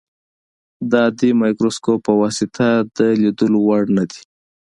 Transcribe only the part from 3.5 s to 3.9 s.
وړ